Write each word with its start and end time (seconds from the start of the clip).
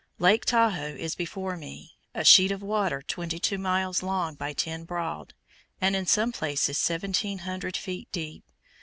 Lake 0.17 0.45
Tahoe 0.45 0.95
is 0.95 1.13
before 1.13 1.55
me, 1.55 1.95
a 2.15 2.23
sheet 2.25 2.51
of 2.51 2.63
water 2.63 3.03
twenty 3.03 3.37
two 3.37 3.59
miles 3.59 4.01
long 4.01 4.33
by 4.33 4.51
ten 4.51 4.83
broad, 4.83 5.35
and 5.79 5.95
in 5.95 6.07
some 6.07 6.31
places 6.31 6.83
1,700 6.89 7.77
feet 7.77 8.11
deep. 8.11 8.43